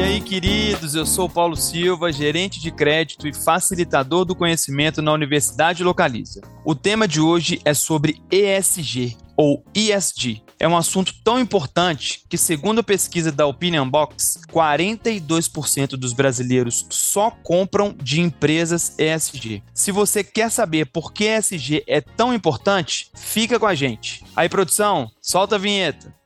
[0.00, 5.12] E aí, queridos, eu sou Paulo Silva, gerente de crédito e facilitador do conhecimento na
[5.12, 6.40] Universidade Localiza.
[6.64, 10.42] O tema de hoje é sobre ESG, ou ESG.
[10.58, 16.86] É um assunto tão importante que, segundo a pesquisa da Opinion Box, 42% dos brasileiros
[16.88, 19.62] só compram de empresas ESG.
[19.74, 24.24] Se você quer saber por que ESG é tão importante, fica com a gente.
[24.34, 26.18] Aí, produção, solta a vinheta.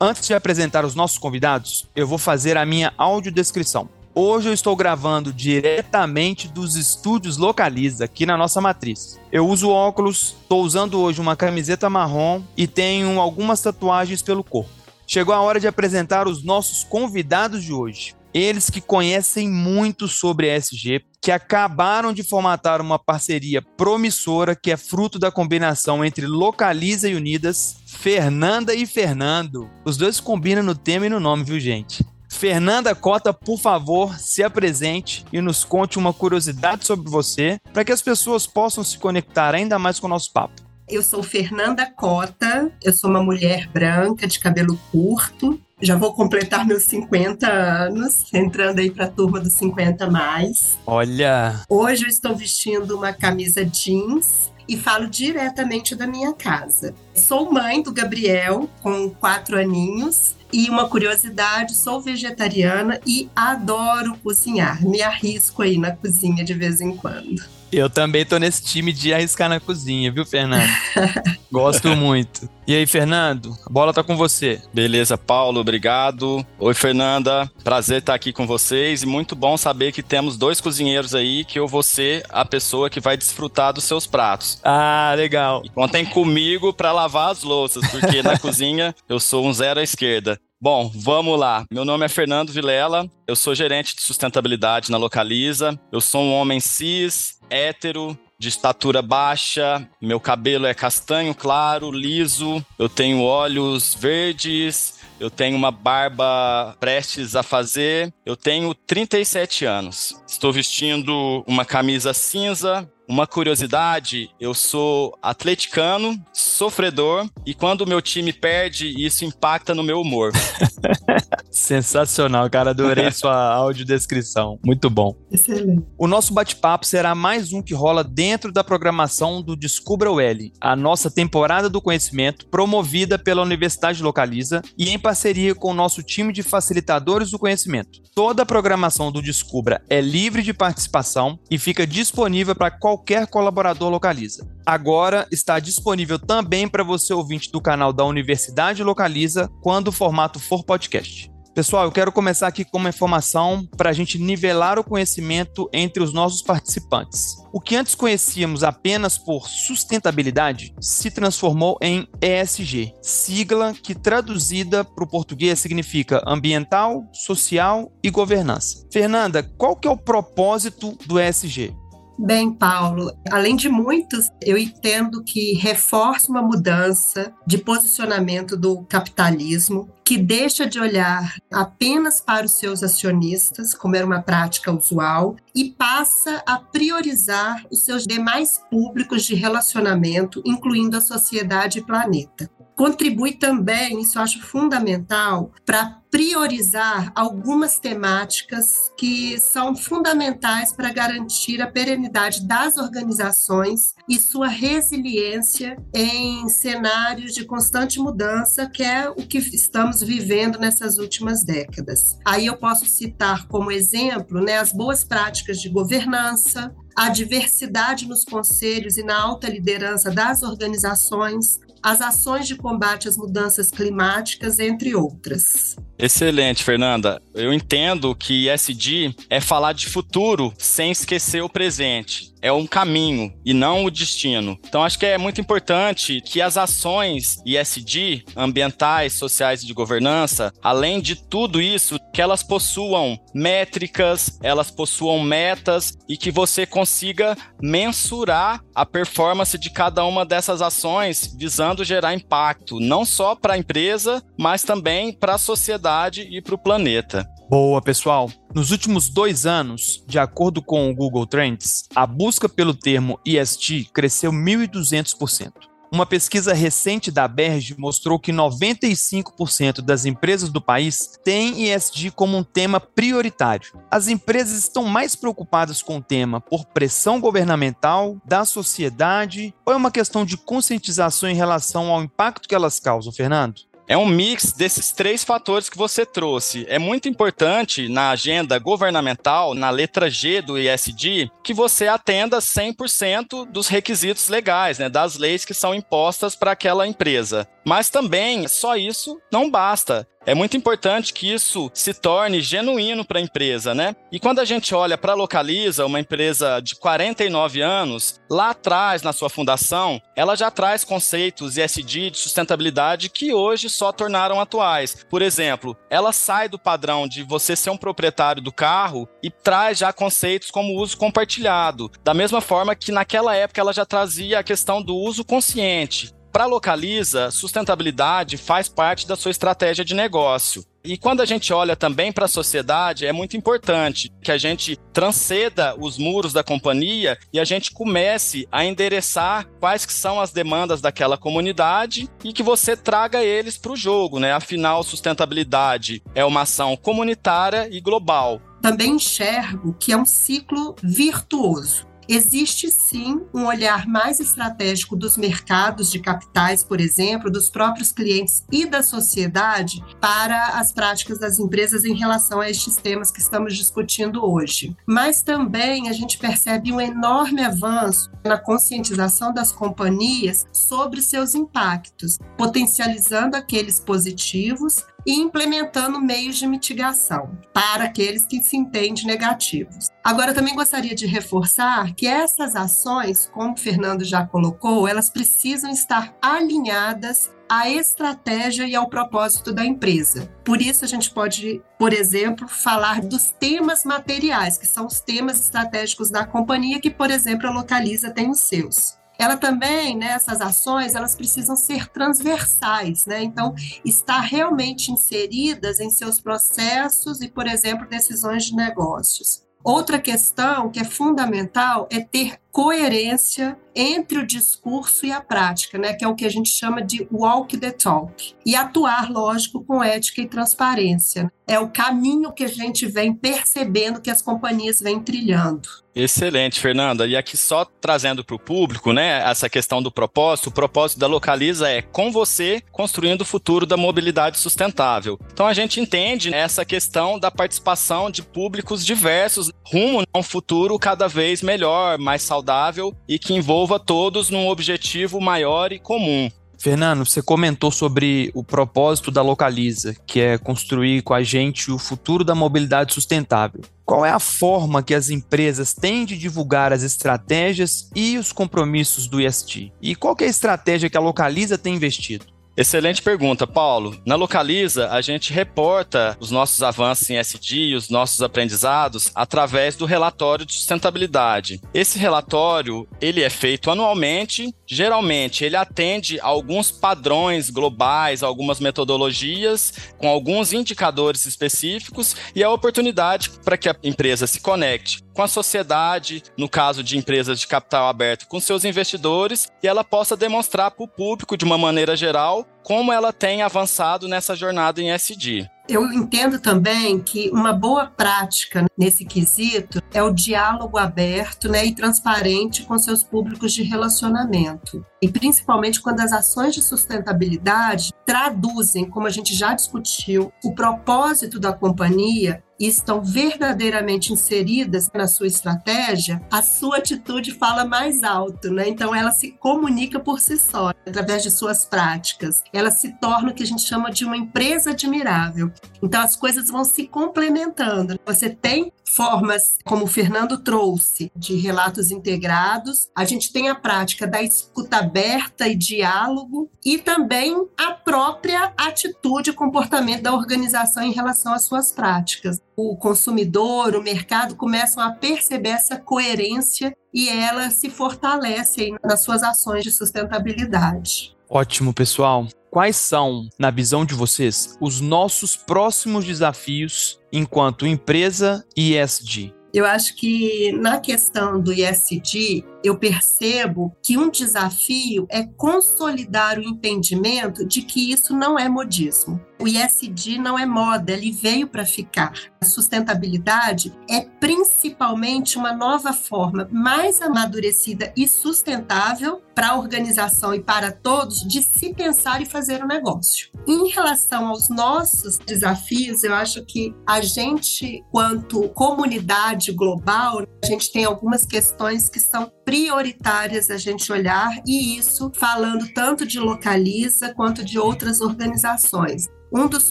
[0.00, 3.88] Antes de apresentar os nossos convidados, eu vou fazer a minha audiodescrição.
[4.14, 9.18] Hoje eu estou gravando diretamente dos estúdios Localiza, aqui na nossa matriz.
[9.32, 14.70] Eu uso óculos, estou usando hoje uma camiseta marrom e tenho algumas tatuagens pelo corpo.
[15.04, 18.14] Chegou a hora de apresentar os nossos convidados de hoje.
[18.38, 24.76] Eles que conhecem muito sobre ESG, que acabaram de formatar uma parceria promissora que é
[24.76, 29.68] fruto da combinação entre Localiza e Unidas, Fernanda e Fernando.
[29.84, 32.06] Os dois combinam no tema e no nome, viu, gente?
[32.30, 37.90] Fernanda Cota, por favor, se apresente e nos conte uma curiosidade sobre você, para que
[37.90, 40.62] as pessoas possam se conectar ainda mais com o nosso papo.
[40.88, 46.66] Eu sou Fernanda Cota, eu sou uma mulher branca de cabelo curto, já vou completar
[46.66, 50.78] meus 50 anos, entrando aí para a turma dos 50 mais.
[50.86, 51.62] Olha!
[51.68, 56.94] Hoje eu estou vestindo uma camisa jeans e falo diretamente da minha casa.
[57.14, 60.36] Sou mãe do Gabriel, com quatro aninhos.
[60.50, 64.82] E uma curiosidade, sou vegetariana e adoro cozinhar.
[64.82, 67.42] Me arrisco aí na cozinha de vez em quando.
[67.70, 70.68] Eu também tô nesse time de arriscar na cozinha, viu, Fernando?
[71.52, 72.48] Gosto muito.
[72.66, 74.60] E aí, Fernando, a bola tá com você.
[74.72, 76.44] Beleza, Paulo, obrigado.
[76.58, 77.50] Oi, Fernanda.
[77.64, 81.58] Prazer estar aqui com vocês e muito bom saber que temos dois cozinheiros aí que
[81.58, 84.58] eu vou ser a pessoa que vai desfrutar dos seus pratos.
[84.62, 85.62] Ah, legal.
[85.64, 89.82] E contem comigo para lavar as louças, porque na cozinha eu sou um zero à
[89.82, 90.38] esquerda.
[90.60, 91.64] Bom, vamos lá.
[91.70, 95.78] Meu nome é Fernando Vilela, eu sou gerente de sustentabilidade na Localiza.
[95.92, 102.64] Eu sou um homem cis, hétero, de estatura baixa, meu cabelo é castanho claro, liso,
[102.76, 110.20] eu tenho olhos verdes, eu tenho uma barba prestes a fazer, eu tenho 37 anos.
[110.26, 118.02] Estou vestindo uma camisa cinza, uma curiosidade, eu sou atleticano, sofredor, e quando o meu
[118.02, 120.32] time perde, isso impacta no meu humor.
[121.50, 122.70] Sensacional, cara.
[122.70, 124.58] Adorei sua audiodescrição.
[124.64, 125.16] Muito bom.
[125.32, 125.84] Excelente.
[125.96, 130.52] O nosso bate-papo será mais um que rola dentro da programação do Descubra o L,
[130.60, 136.02] a nossa temporada do conhecimento promovida pela Universidade Localiza e em parceria com o nosso
[136.02, 138.02] time de facilitadores do conhecimento.
[138.14, 142.97] Toda a programação do Descubra é livre de participação e fica disponível para qualquer
[143.30, 144.46] colaborador Localiza.
[144.66, 150.38] Agora está disponível também para você ouvinte do canal da Universidade Localiza quando o formato
[150.38, 151.30] for podcast.
[151.58, 156.00] Pessoal, eu quero começar aqui com uma informação para a gente nivelar o conhecimento entre
[156.00, 157.34] os nossos participantes.
[157.52, 165.02] O que antes conhecíamos apenas por sustentabilidade se transformou em ESG, sigla que traduzida para
[165.02, 168.86] o português significa ambiental, social e governança.
[168.92, 171.74] Fernanda, qual que é o propósito do ESG?
[172.20, 179.88] Bem, Paulo, além de muitos, eu entendo que reforça uma mudança de posicionamento do capitalismo,
[180.04, 185.70] que deixa de olhar apenas para os seus acionistas, como era uma prática usual, e
[185.70, 193.32] passa a priorizar os seus demais públicos de relacionamento, incluindo a sociedade e planeta contribui
[193.32, 201.66] também, isso eu acho fundamental, para priorizar algumas temáticas que são fundamentais para garantir a
[201.66, 209.38] perenidade das organizações e sua resiliência em cenários de constante mudança, que é o que
[209.38, 212.16] estamos vivendo nessas últimas décadas.
[212.24, 218.24] Aí eu posso citar como exemplo né, as boas práticas de governança, a diversidade nos
[218.24, 224.94] conselhos e na alta liderança das organizações, as ações de combate às mudanças climáticas, entre
[224.94, 225.76] outras.
[225.98, 227.20] Excelente, Fernanda.
[227.34, 232.32] Eu entendo que SD é falar de futuro sem esquecer o presente.
[232.40, 234.58] É um caminho e não o destino.
[234.66, 240.52] Então, acho que é muito importante que as ações ISD, ambientais, sociais e de governança,
[240.62, 247.36] além de tudo isso, que elas possuam métricas, elas possuam metas e que você consiga
[247.60, 253.58] mensurar a performance de cada uma dessas ações, visando gerar impacto, não só para a
[253.58, 257.28] empresa, mas também para a sociedade e para o planeta.
[257.48, 258.30] Boa, pessoal.
[258.54, 263.86] Nos últimos dois anos, de acordo com o Google Trends, a busca pelo termo ESG
[263.90, 265.52] cresceu 1.200%.
[265.90, 272.36] Uma pesquisa recente da Berge mostrou que 95% das empresas do país têm ESG como
[272.36, 273.80] um tema prioritário.
[273.90, 279.76] As empresas estão mais preocupadas com o tema por pressão governamental, da sociedade ou é
[279.76, 283.67] uma questão de conscientização em relação ao impacto que elas causam, Fernando?
[283.88, 286.66] É um mix desses três fatores que você trouxe.
[286.68, 293.50] É muito importante na agenda governamental, na letra G do ISD, que você atenda 100%
[293.50, 297.48] dos requisitos legais, né, das leis que são impostas para aquela empresa.
[297.64, 300.06] Mas também, só isso não basta.
[300.26, 303.96] É muito importante que isso se torne genuíno para a empresa, né?
[304.12, 309.12] E quando a gente olha para Localiza, uma empresa de 49 anos, lá atrás, na
[309.12, 315.06] sua fundação, ela já traz conceitos ESG de sustentabilidade que hoje só tornaram atuais.
[315.08, 319.78] Por exemplo, ela sai do padrão de você ser um proprietário do carro e traz
[319.78, 321.90] já conceitos como uso compartilhado.
[322.04, 326.17] Da mesma forma que naquela época ela já trazia a questão do uso consciente.
[326.38, 330.64] Para Localiza, sustentabilidade faz parte da sua estratégia de negócio.
[330.84, 334.76] E quando a gente olha também para a sociedade, é muito importante que a gente
[334.92, 340.30] transceda os muros da companhia e a gente comece a endereçar quais que são as
[340.30, 344.32] demandas daquela comunidade e que você traga eles para o jogo, né?
[344.32, 348.40] Afinal, sustentabilidade é uma ação comunitária e global.
[348.62, 355.90] Também enxergo que é um ciclo virtuoso existe sim um olhar mais estratégico dos mercados
[355.90, 361.84] de capitais, por exemplo, dos próprios clientes e da sociedade para as práticas das empresas
[361.84, 364.76] em relação a estes temas que estamos discutindo hoje.
[364.86, 372.18] Mas também a gente percebe um enorme avanço na conscientização das companhias sobre seus impactos,
[372.36, 379.88] potencializando aqueles positivos e implementando meios de mitigação para aqueles que se entendem negativos.
[380.04, 385.70] Agora, também gostaria de reforçar que essas ações, como o Fernando já colocou, elas precisam
[385.70, 390.30] estar alinhadas à estratégia e ao propósito da empresa.
[390.44, 395.40] Por isso, a gente pode, por exemplo, falar dos temas materiais, que são os temas
[395.40, 400.40] estratégicos da companhia, que, por exemplo, a Localiza tem os seus ela também, né, essas
[400.40, 403.20] ações, elas precisam ser transversais, né?
[403.22, 403.52] Então,
[403.84, 409.42] estar realmente inseridas em seus processos e, por exemplo, decisões de negócios.
[409.64, 415.94] Outra questão que é fundamental é ter coerência entre o discurso e a prática, né,
[415.94, 418.34] que é o que a gente chama de walk the talk.
[418.44, 421.32] E atuar, lógico, com ética e transparência.
[421.46, 425.68] É o caminho que a gente vem percebendo que as companhias vêm trilhando.
[425.94, 427.06] Excelente, Fernanda.
[427.08, 430.48] E aqui só trazendo para o público, né, essa questão do propósito.
[430.48, 435.18] O propósito da Localiza é com você construindo o futuro da mobilidade sustentável.
[435.32, 440.78] Então a gente entende essa questão da participação de públicos diversos rumo a um futuro
[440.78, 446.30] cada vez melhor, mais saudável e que envolva todos num objetivo maior e comum.
[446.56, 451.78] Fernando, você comentou sobre o propósito da Localiza, que é construir com a gente o
[451.78, 453.62] futuro da mobilidade sustentável.
[453.84, 459.06] Qual é a forma que as empresas têm de divulgar as estratégias e os compromissos
[459.06, 459.72] do ESG?
[459.80, 462.26] E qual é a estratégia que a Localiza tem investido?
[462.58, 463.96] Excelente pergunta, Paulo.
[464.04, 469.86] Na Localiza, a gente reporta os nossos avanços em SD, os nossos aprendizados, através do
[469.86, 471.60] relatório de sustentabilidade.
[471.72, 479.72] Esse relatório, ele é feito anualmente, geralmente ele atende a alguns padrões globais, algumas metodologias,
[479.96, 485.26] com alguns indicadores específicos e a oportunidade para que a empresa se conecte com a
[485.26, 490.70] sociedade, no caso de empresas de capital aberto, com seus investidores, e ela possa demonstrar
[490.70, 495.48] para o público, de uma maneira geral, como ela tem avançado nessa jornada em SD.
[495.66, 501.74] Eu entendo também que uma boa prática nesse quesito é o diálogo aberto né, e
[501.74, 504.84] transparente com seus públicos de relacionamento.
[505.00, 511.38] E principalmente quando as ações de sustentabilidade traduzem, como a gente já discutiu, o propósito
[511.38, 518.50] da companhia e estão verdadeiramente inseridas na sua estratégia, a sua atitude fala mais alto,
[518.50, 518.68] né?
[518.68, 522.42] Então ela se comunica por si só, através de suas práticas.
[522.58, 525.52] Ela se torna o que a gente chama de uma empresa admirável.
[525.80, 527.96] Então as coisas vão se complementando.
[528.04, 532.88] Você tem formas, como o Fernando trouxe, de relatos integrados.
[532.96, 539.30] A gente tem a prática da escuta aberta e diálogo e também a própria atitude
[539.30, 542.40] e comportamento da organização em relação às suas práticas.
[542.56, 549.22] O consumidor, o mercado começam a perceber essa coerência e ela se fortalece nas suas
[549.22, 551.16] ações de sustentabilidade.
[551.28, 552.26] Ótimo, pessoal.
[552.50, 559.34] Quais são, na visão de vocês, os nossos próximos desafios enquanto empresa ESG?
[559.52, 566.42] Eu acho que na questão do ESG, eu percebo que um desafio é consolidar o
[566.42, 569.20] entendimento de que isso não é modismo.
[569.40, 572.12] O ISD não é moda, ele veio para ficar.
[572.40, 580.40] A sustentabilidade é principalmente uma nova forma mais amadurecida e sustentável para a organização e
[580.40, 583.30] para todos de se pensar e fazer o um negócio.
[583.46, 590.72] Em relação aos nossos desafios, eu acho que a gente, quanto comunidade global, a gente
[590.72, 597.12] tem algumas questões que são prioritárias a gente olhar, e isso falando tanto de localiza
[597.12, 599.06] quanto de outras organizações.
[599.32, 599.70] Um dos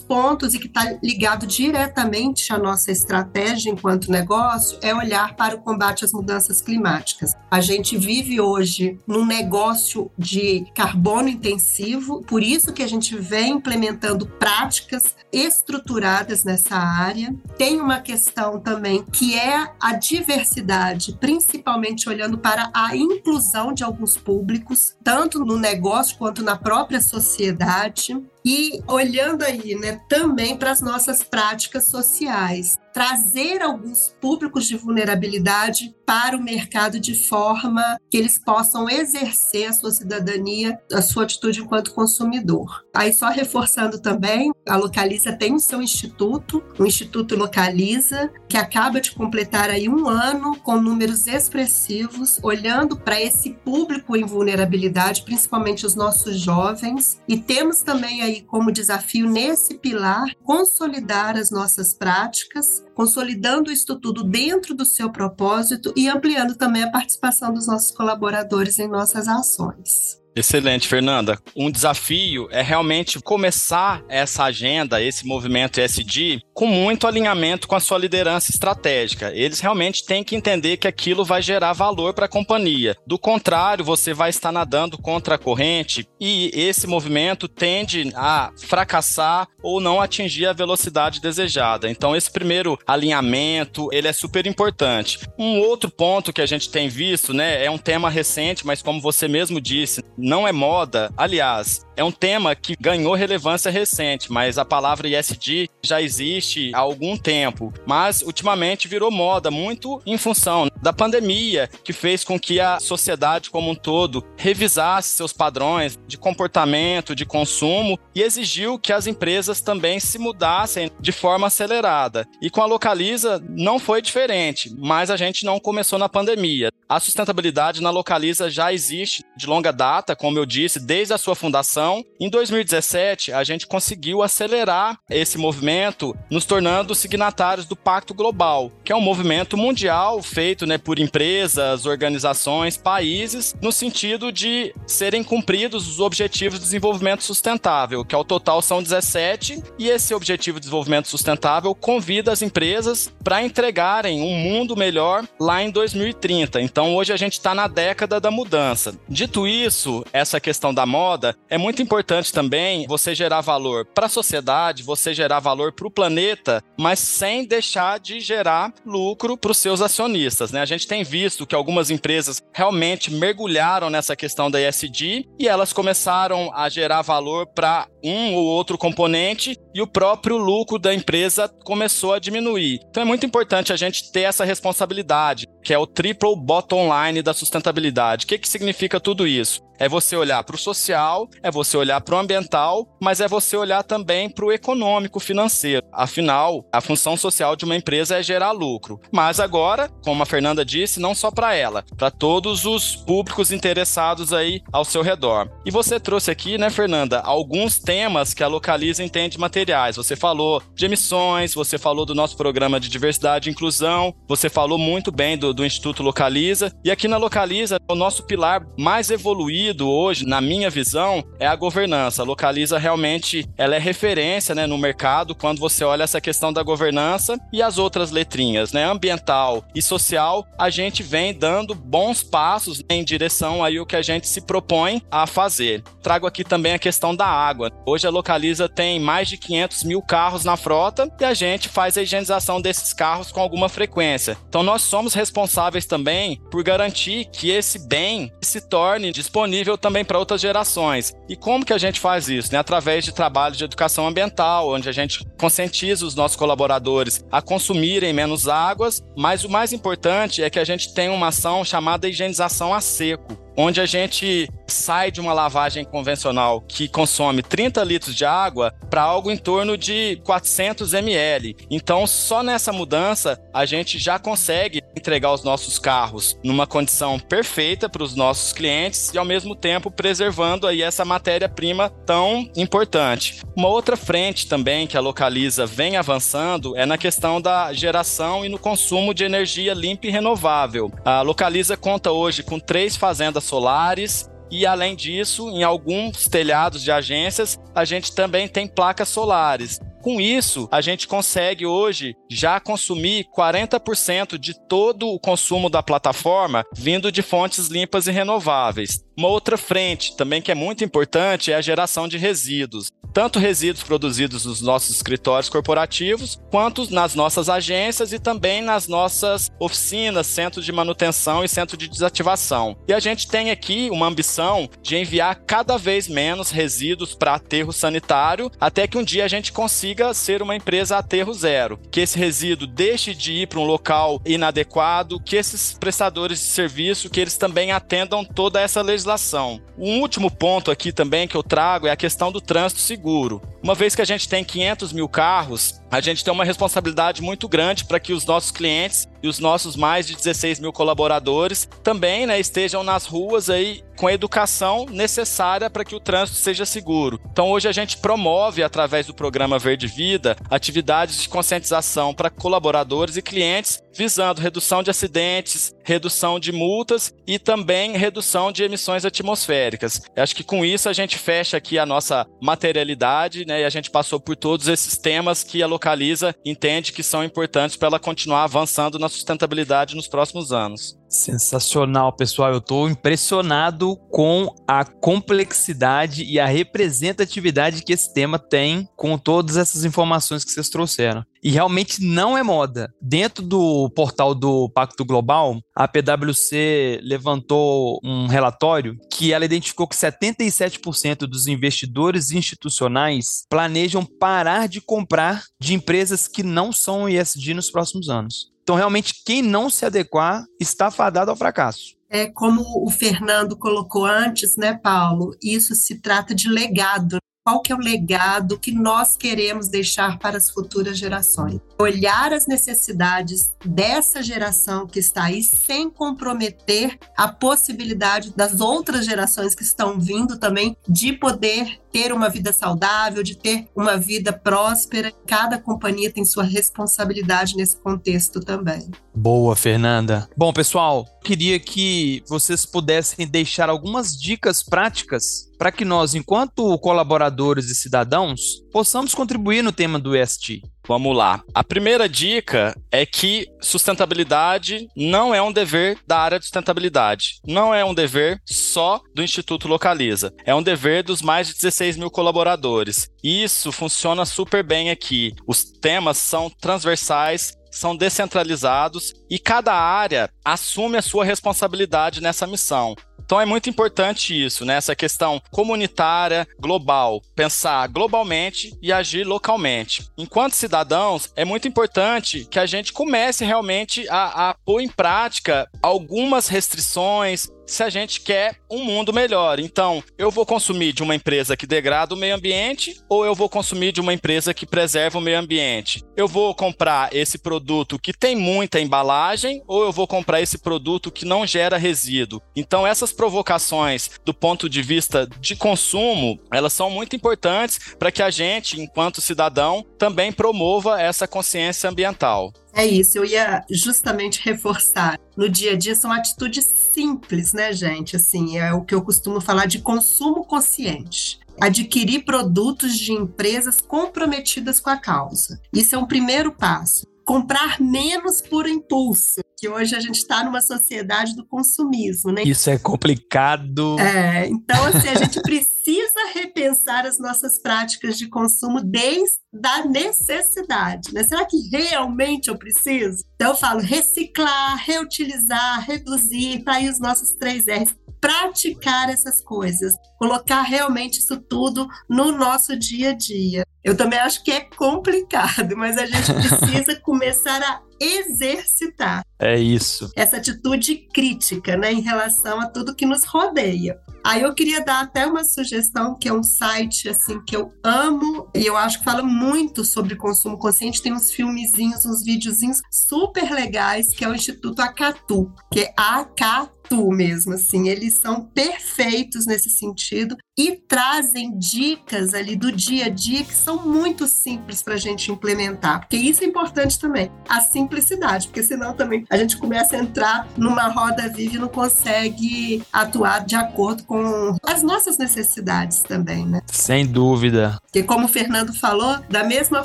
[0.00, 5.60] pontos e que está ligado diretamente à nossa estratégia enquanto negócio é olhar para o
[5.60, 7.34] combate às mudanças climáticas.
[7.50, 13.54] A gente vive hoje num negócio de carbono intensivo, por isso que a gente vem
[13.54, 17.34] implementando práticas estruturadas nessa área.
[17.56, 24.16] Tem uma questão também que é a diversidade, principalmente olhando para a inclusão de alguns
[24.16, 28.16] públicos, tanto no negócio quanto na própria sociedade.
[28.44, 35.94] E olhando aí, né, também para as nossas práticas sociais trazer alguns públicos de vulnerabilidade
[36.04, 41.60] para o mercado de forma que eles possam exercer a sua cidadania, a sua atitude
[41.60, 42.84] enquanto consumidor.
[42.92, 49.00] Aí só reforçando também, a Localiza tem o seu instituto, o Instituto Localiza, que acaba
[49.00, 55.86] de completar aí um ano com números expressivos, olhando para esse público em vulnerabilidade, principalmente
[55.86, 62.87] os nossos jovens, e temos também aí como desafio nesse pilar consolidar as nossas práticas
[62.98, 68.76] consolidando isso tudo dentro do seu propósito e ampliando também a participação dos nossos colaboradores
[68.80, 70.20] em nossas ações.
[70.38, 71.36] Excelente, Fernanda.
[71.56, 77.80] Um desafio é realmente começar essa agenda, esse movimento ESG, com muito alinhamento com a
[77.80, 79.32] sua liderança estratégica.
[79.34, 82.96] Eles realmente têm que entender que aquilo vai gerar valor para a companhia.
[83.04, 89.48] Do contrário, você vai estar nadando contra a corrente e esse movimento tende a fracassar
[89.60, 91.90] ou não atingir a velocidade desejada.
[91.90, 95.18] Então, esse primeiro alinhamento, ele é super importante.
[95.36, 99.00] Um outro ponto que a gente tem visto, né, é um tema recente, mas como
[99.00, 101.10] você mesmo disse, não é moda.
[101.16, 106.78] Aliás, é um tema que ganhou relevância recente, mas a palavra ESG já existe há
[106.78, 107.74] algum tempo.
[107.84, 113.50] Mas ultimamente virou moda, muito em função da pandemia, que fez com que a sociedade
[113.50, 119.60] como um todo revisasse seus padrões de comportamento, de consumo e exigiu que as empresas
[119.60, 122.28] também se mudassem de forma acelerada.
[122.40, 126.70] E com a Localiza não foi diferente, mas a gente não começou na pandemia.
[126.88, 131.34] A sustentabilidade na Localiza já existe de longa data, como eu disse, desde a sua
[131.34, 131.87] fundação.
[132.18, 138.92] Em 2017, a gente conseguiu acelerar esse movimento, nos tornando signatários do Pacto Global, que
[138.92, 145.86] é um movimento mundial feito né, por empresas, organizações, países, no sentido de serem cumpridos
[145.86, 151.08] os Objetivos de Desenvolvimento Sustentável, que ao total são 17, e esse Objetivo de Desenvolvimento
[151.08, 156.60] Sustentável convida as empresas para entregarem um mundo melhor lá em 2030.
[156.60, 158.94] Então, então hoje a gente está na década da mudança.
[159.08, 164.08] Dito isso, essa questão da moda é muito importante também você gerar valor para a
[164.08, 169.58] sociedade, você gerar valor para o planeta, mas sem deixar de gerar lucro para os
[169.58, 170.52] seus acionistas.
[170.52, 170.60] Né?
[170.60, 175.72] A gente tem visto que algumas empresas realmente mergulharam nessa questão da ESG e elas
[175.72, 181.48] começaram a gerar valor para um ou outro componente e o próprio lucro da empresa
[181.64, 182.80] começou a diminuir.
[182.88, 187.22] Então é muito importante a gente ter essa responsabilidade, que é o triple bottom line
[187.22, 188.24] da sustentabilidade.
[188.24, 189.67] O que, que significa tudo isso?
[189.78, 193.56] É você olhar para o social, é você olhar para o ambiental, mas é você
[193.56, 195.86] olhar também para o econômico, financeiro.
[195.92, 199.00] Afinal, a função social de uma empresa é gerar lucro.
[199.12, 204.32] Mas agora, como a Fernanda disse, não só para ela, para todos os públicos interessados
[204.32, 205.48] aí ao seu redor.
[205.64, 209.94] E você trouxe aqui, né, Fernanda, alguns temas que a Localiza entende materiais.
[209.94, 214.76] Você falou de emissões, você falou do nosso programa de diversidade e inclusão, você falou
[214.76, 216.72] muito bem do, do Instituto Localiza.
[216.84, 221.56] E aqui na Localiza, o nosso pilar mais evoluído hoje, na minha visão, é a
[221.56, 222.22] governança.
[222.22, 226.62] A Localiza realmente ela é referência né, no mercado quando você olha essa questão da
[226.62, 232.82] governança e as outras letrinhas, né, ambiental e social, a gente vem dando bons passos
[232.88, 235.82] em direção aí o que a gente se propõe a fazer.
[236.02, 237.70] Trago aqui também a questão da água.
[237.84, 241.96] Hoje a Localiza tem mais de 500 mil carros na frota e a gente faz
[241.96, 244.36] a higienização desses carros com alguma frequência.
[244.48, 250.04] Então nós somos responsáveis também por garantir que esse bem se torne disponível transferível também
[250.04, 251.14] para outras gerações.
[251.28, 252.52] E como que a gente faz isso?
[252.52, 252.58] Né?
[252.58, 258.12] Através de trabalho de educação ambiental, onde a gente conscientiza os nossos colaboradores a consumirem
[258.12, 262.72] menos águas, mas o mais importante é que a gente tem uma ação chamada higienização
[262.72, 268.24] a seco onde a gente sai de uma lavagem convencional que consome 30 litros de
[268.24, 271.56] água para algo em torno de 400 ml.
[271.70, 277.88] Então, só nessa mudança a gente já consegue entregar os nossos carros numa condição perfeita
[277.88, 283.42] para os nossos clientes e ao mesmo tempo preservando aí essa matéria-prima tão importante.
[283.56, 288.48] Uma outra frente também que a Localiza vem avançando é na questão da geração e
[288.48, 290.92] no consumo de energia limpa e renovável.
[291.04, 296.90] A Localiza conta hoje com três fazendas solares e além disso, em alguns telhados de
[296.90, 299.80] agências, a gente também tem placas solares.
[300.02, 306.64] Com isso, a gente consegue hoje já consumir 40% de todo o consumo da plataforma
[306.74, 309.04] vindo de fontes limpas e renováveis.
[309.16, 313.82] Uma outra frente também que é muito importante é a geração de resíduos tanto resíduos
[313.82, 320.64] produzidos nos nossos escritórios corporativos, quanto nas nossas agências e também nas nossas oficinas, centros
[320.64, 322.76] de manutenção e centro de desativação.
[322.86, 327.72] E a gente tem aqui uma ambição de enviar cada vez menos resíduos para aterro
[327.72, 332.16] sanitário, até que um dia a gente consiga ser uma empresa aterro zero, que esse
[332.16, 337.36] resíduo deixe de ir para um local inadequado, que esses prestadores de serviço que eles
[337.36, 339.60] também atendam toda essa legislação.
[339.76, 343.40] Um último ponto aqui também que eu trago é a questão do trânsito seguro seguro.
[343.62, 347.48] Uma vez que a gente tem 500 mil carros, a gente tem uma responsabilidade muito
[347.48, 352.26] grande para que os nossos clientes e os nossos mais de 16 mil colaboradores também
[352.26, 357.20] né, estejam nas ruas aí com a educação necessária para que o trânsito seja seguro.
[357.32, 363.16] Então hoje a gente promove através do programa Verde Vida atividades de conscientização para colaboradores
[363.16, 370.02] e clientes visando redução de acidentes, redução de multas e também redução de emissões atmosféricas.
[370.14, 373.57] Eu acho que com isso a gente fecha aqui a nossa materialidade, né?
[373.58, 377.76] E a gente passou por todos esses temas que a Localiza entende que são importantes
[377.76, 380.96] para ela continuar avançando na sustentabilidade nos próximos anos.
[381.08, 382.52] Sensacional, pessoal.
[382.52, 389.56] Eu estou impressionado com a complexidade e a representatividade que esse tema tem com todas
[389.56, 391.24] essas informações que vocês trouxeram.
[391.42, 392.92] E realmente não é moda.
[393.00, 399.96] Dentro do portal do Pacto Global, a PwC levantou um relatório que ela identificou que
[399.96, 407.70] 77% dos investidores institucionais planejam parar de comprar de empresas que não são ESG nos
[407.70, 408.57] próximos anos.
[408.68, 411.96] Então, realmente, quem não se adequar está fadado ao fracasso.
[412.10, 415.34] É como o Fernando colocou antes, né, Paulo?
[415.42, 417.16] Isso se trata de legado
[417.48, 421.58] qual que é o legado que nós queremos deixar para as futuras gerações.
[421.78, 429.54] Olhar as necessidades dessa geração que está aí sem comprometer a possibilidade das outras gerações
[429.54, 435.10] que estão vindo também de poder ter uma vida saudável, de ter uma vida próspera.
[435.26, 438.90] Cada companhia tem sua responsabilidade nesse contexto também.
[439.20, 440.28] Boa, Fernanda.
[440.36, 447.68] Bom, pessoal, queria que vocês pudessem deixar algumas dicas práticas para que nós, enquanto colaboradores
[447.68, 450.62] e cidadãos, possamos contribuir no tema do ESG.
[450.86, 451.42] Vamos lá.
[451.52, 457.40] A primeira dica é que sustentabilidade não é um dever da área de sustentabilidade.
[457.46, 460.32] Não é um dever só do Instituto Localiza.
[460.46, 463.10] É um dever dos mais de 16 mil colaboradores.
[463.22, 465.34] Isso funciona super bem aqui.
[465.46, 472.94] Os temas são transversais são descentralizados e cada área assume a sua responsabilidade nessa missão.
[473.28, 474.76] Então é muito importante isso, né?
[474.76, 480.08] Essa questão comunitária, global, pensar globalmente e agir localmente.
[480.16, 485.68] Enquanto cidadãos, é muito importante que a gente comece realmente a, a pôr em prática
[485.82, 489.60] algumas restrições, se a gente quer um mundo melhor.
[489.60, 493.48] Então, eu vou consumir de uma empresa que degrada o meio ambiente ou eu vou
[493.48, 496.02] consumir de uma empresa que preserva o meio ambiente?
[496.16, 501.10] Eu vou comprar esse produto que tem muita embalagem ou eu vou comprar esse produto
[501.10, 502.42] que não gera resíduo?
[502.56, 508.22] Então, essas provocações do ponto de vista de consumo, elas são muito importantes para que
[508.22, 512.52] a gente, enquanto cidadão, também promova essa consciência ambiental.
[512.72, 515.18] É isso, eu ia justamente reforçar.
[515.36, 518.16] No dia a dia são atitudes simples, né, gente?
[518.16, 521.40] Assim, é o que eu costumo falar de consumo consciente.
[521.60, 525.60] Adquirir produtos de empresas comprometidas com a causa.
[525.72, 530.60] Isso é um primeiro passo comprar menos por impulso, que hoje a gente está numa
[530.60, 532.44] sociedade do consumismo, né?
[532.44, 533.98] Isso é complicado.
[533.98, 541.12] É, então assim, a gente precisa repensar as nossas práticas de consumo desde a necessidade,
[541.12, 541.24] né?
[541.24, 543.24] Será que realmente eu preciso?
[543.34, 549.94] Então eu falo reciclar, reutilizar, reduzir, tá aí os nossos três R's praticar essas coisas,
[550.18, 553.64] colocar realmente isso tudo no nosso dia a dia.
[553.88, 559.22] Eu também acho que é complicado, mas a gente precisa começar a exercitar.
[559.38, 560.12] É isso.
[560.14, 563.98] Essa atitude crítica, né, em relação a tudo que nos rodeia.
[564.22, 568.50] Aí eu queria dar até uma sugestão, que é um site assim que eu amo
[568.54, 571.00] e eu acho que fala muito sobre consumo consciente.
[571.00, 576.78] Tem uns filmezinhos, uns videozinhos super legais, que é o Instituto Acatu, que é AKT
[576.88, 577.88] tu mesmo, assim.
[577.88, 583.86] Eles são perfeitos nesse sentido e trazem dicas ali do dia a dia que são
[583.86, 588.92] muito simples para a gente implementar, porque isso é importante também, a simplicidade, porque senão
[588.92, 594.02] também a gente começa a entrar numa roda viva e não consegue atuar de acordo
[594.02, 596.60] com as nossas necessidades também, né?
[596.66, 597.78] Sem dúvida.
[597.82, 599.84] Porque como o Fernando falou, da mesma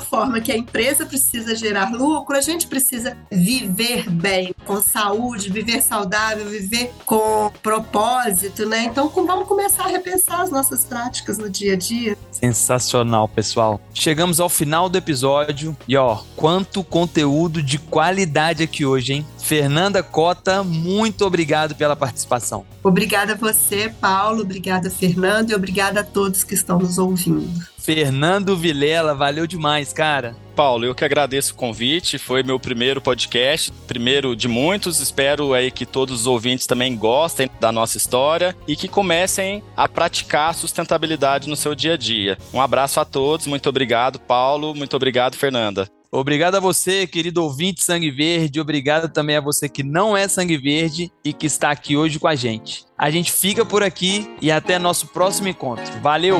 [0.00, 5.80] forma que a empresa precisa gerar lucro, a gente precisa viver bem, com saúde, viver
[5.82, 8.84] saudável, viver com propósito, né?
[8.84, 12.16] Então vamos começar a repensar as nossas práticas no dia a dia.
[12.30, 13.80] Sensacional, pessoal.
[13.92, 19.26] Chegamos ao final do episódio e ó, quanto conteúdo de qualidade aqui hoje, hein?
[19.38, 22.64] Fernanda Cota, muito obrigado pela participação.
[22.82, 27.73] Obrigada a você, Paulo, obrigada, Fernando, e obrigada a todos que estão nos ouvindo.
[27.84, 30.34] Fernando Vilela, valeu demais, cara.
[30.56, 32.16] Paulo, eu que agradeço o convite.
[32.16, 35.00] Foi meu primeiro podcast, primeiro de muitos.
[35.00, 39.86] Espero aí que todos os ouvintes também gostem da nossa história e que comecem a
[39.86, 42.38] praticar sustentabilidade no seu dia a dia.
[42.54, 45.86] Um abraço a todos, muito obrigado, Paulo, muito obrigado, Fernanda.
[46.10, 48.60] Obrigado a você, querido ouvinte Sangue Verde.
[48.60, 52.28] Obrigado também a você que não é Sangue Verde e que está aqui hoje com
[52.28, 52.84] a gente.
[52.96, 55.84] A gente fica por aqui e até nosso próximo encontro.
[56.00, 56.38] Valeu!